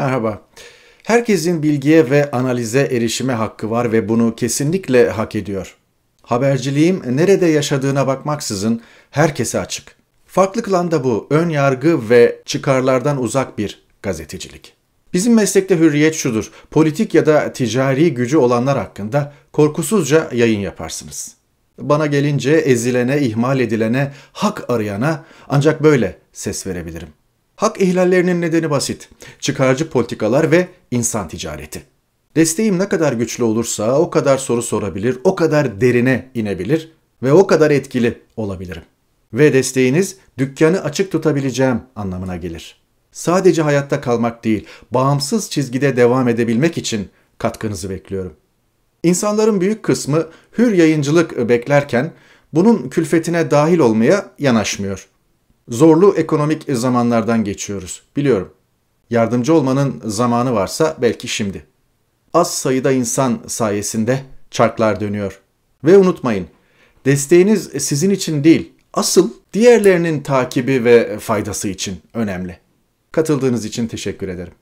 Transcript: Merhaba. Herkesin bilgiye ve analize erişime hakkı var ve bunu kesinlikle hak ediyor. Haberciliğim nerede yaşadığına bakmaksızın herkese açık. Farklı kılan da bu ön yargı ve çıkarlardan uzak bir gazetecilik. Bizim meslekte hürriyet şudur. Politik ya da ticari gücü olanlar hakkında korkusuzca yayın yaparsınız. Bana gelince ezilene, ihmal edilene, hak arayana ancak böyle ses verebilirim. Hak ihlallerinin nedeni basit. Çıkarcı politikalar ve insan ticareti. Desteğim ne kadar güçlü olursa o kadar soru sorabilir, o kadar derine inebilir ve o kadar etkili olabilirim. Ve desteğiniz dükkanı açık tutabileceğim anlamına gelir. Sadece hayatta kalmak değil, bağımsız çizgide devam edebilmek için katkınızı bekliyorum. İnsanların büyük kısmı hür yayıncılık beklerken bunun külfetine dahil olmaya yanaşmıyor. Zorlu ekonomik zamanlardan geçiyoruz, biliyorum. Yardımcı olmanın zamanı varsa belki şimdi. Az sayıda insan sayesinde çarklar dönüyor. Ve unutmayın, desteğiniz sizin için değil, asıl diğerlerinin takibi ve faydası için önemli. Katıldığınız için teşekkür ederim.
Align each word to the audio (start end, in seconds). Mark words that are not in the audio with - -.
Merhaba. 0.00 0.42
Herkesin 1.04 1.62
bilgiye 1.62 2.10
ve 2.10 2.30
analize 2.30 2.80
erişime 2.80 3.32
hakkı 3.32 3.70
var 3.70 3.92
ve 3.92 4.08
bunu 4.08 4.34
kesinlikle 4.34 5.10
hak 5.10 5.36
ediyor. 5.36 5.76
Haberciliğim 6.22 7.02
nerede 7.16 7.46
yaşadığına 7.46 8.06
bakmaksızın 8.06 8.80
herkese 9.10 9.60
açık. 9.60 9.96
Farklı 10.26 10.62
kılan 10.62 10.90
da 10.90 11.04
bu 11.04 11.26
ön 11.30 11.48
yargı 11.48 12.10
ve 12.10 12.42
çıkarlardan 12.44 13.22
uzak 13.22 13.58
bir 13.58 13.82
gazetecilik. 14.02 14.74
Bizim 15.12 15.34
meslekte 15.34 15.78
hürriyet 15.78 16.14
şudur. 16.14 16.50
Politik 16.70 17.14
ya 17.14 17.26
da 17.26 17.52
ticari 17.52 18.14
gücü 18.14 18.36
olanlar 18.36 18.78
hakkında 18.78 19.32
korkusuzca 19.52 20.28
yayın 20.32 20.60
yaparsınız. 20.60 21.34
Bana 21.78 22.06
gelince 22.06 22.52
ezilene, 22.52 23.20
ihmal 23.20 23.60
edilene, 23.60 24.12
hak 24.32 24.70
arayana 24.70 25.24
ancak 25.48 25.82
böyle 25.82 26.18
ses 26.32 26.66
verebilirim. 26.66 27.08
Hak 27.60 27.80
ihlallerinin 27.80 28.40
nedeni 28.40 28.70
basit. 28.70 29.08
Çıkarcı 29.40 29.90
politikalar 29.90 30.50
ve 30.50 30.68
insan 30.90 31.28
ticareti. 31.28 31.82
Desteğim 32.36 32.78
ne 32.78 32.88
kadar 32.88 33.12
güçlü 33.12 33.44
olursa 33.44 33.98
o 33.98 34.10
kadar 34.10 34.38
soru 34.38 34.62
sorabilir, 34.62 35.18
o 35.24 35.34
kadar 35.34 35.80
derine 35.80 36.30
inebilir 36.34 36.92
ve 37.22 37.32
o 37.32 37.46
kadar 37.46 37.70
etkili 37.70 38.22
olabilirim. 38.36 38.82
Ve 39.32 39.52
desteğiniz 39.52 40.16
dükkanı 40.38 40.84
açık 40.84 41.12
tutabileceğim 41.12 41.80
anlamına 41.96 42.36
gelir. 42.36 42.80
Sadece 43.12 43.62
hayatta 43.62 44.00
kalmak 44.00 44.44
değil, 44.44 44.66
bağımsız 44.90 45.50
çizgide 45.50 45.96
devam 45.96 46.28
edebilmek 46.28 46.78
için 46.78 47.08
katkınızı 47.38 47.90
bekliyorum. 47.90 48.32
İnsanların 49.02 49.60
büyük 49.60 49.82
kısmı 49.82 50.26
hür 50.58 50.72
yayıncılık 50.72 51.48
beklerken 51.48 52.12
bunun 52.52 52.88
külfetine 52.88 53.50
dahil 53.50 53.78
olmaya 53.78 54.30
yanaşmıyor. 54.38 55.09
Zorlu 55.70 56.14
ekonomik 56.16 56.62
zamanlardan 56.68 57.44
geçiyoruz, 57.44 58.02
biliyorum. 58.16 58.52
Yardımcı 59.10 59.54
olmanın 59.54 60.02
zamanı 60.04 60.52
varsa 60.52 60.96
belki 61.02 61.28
şimdi. 61.28 61.66
Az 62.34 62.54
sayıda 62.54 62.92
insan 62.92 63.38
sayesinde 63.46 64.22
çarklar 64.50 65.00
dönüyor. 65.00 65.40
Ve 65.84 65.98
unutmayın, 65.98 66.46
desteğiniz 67.04 67.62
sizin 67.62 68.10
için 68.10 68.44
değil, 68.44 68.72
asıl 68.94 69.30
diğerlerinin 69.52 70.22
takibi 70.22 70.84
ve 70.84 71.18
faydası 71.18 71.68
için 71.68 72.00
önemli. 72.14 72.58
Katıldığınız 73.12 73.64
için 73.64 73.86
teşekkür 73.86 74.28
ederim. 74.28 74.52